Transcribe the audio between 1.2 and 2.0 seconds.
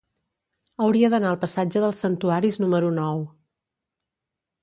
al passatge